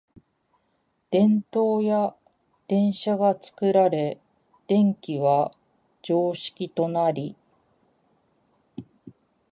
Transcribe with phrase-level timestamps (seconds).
[1.11, 2.15] 電燈や
[2.67, 4.21] 電車が作られて
[4.65, 5.51] 電気は
[6.01, 7.35] 常識となり、